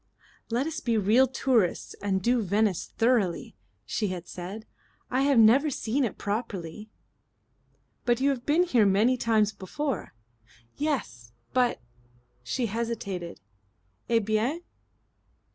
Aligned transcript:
"Let 0.49 0.65
us 0.65 0.79
be 0.79 0.97
real 0.97 1.27
tourists 1.27 1.93
and 2.01 2.23
do 2.23 2.41
Venice 2.41 2.91
thoroughly," 2.97 3.55
she 3.85 4.07
had 4.07 4.27
said. 4.27 4.65
"I 5.11 5.21
have 5.21 5.37
never 5.37 5.69
seen 5.69 6.03
it 6.05 6.17
properly." 6.17 6.89
"But 8.03 8.19
you've 8.19 8.43
been 8.43 8.63
here 8.63 8.87
many 8.87 9.15
times 9.15 9.51
before." 9.53 10.15
"Yes. 10.75 11.33
But" 11.53 11.81
She 12.51 12.65
hesitated. 12.65 13.41
"Eh 14.09 14.17
bien?" 14.17 14.63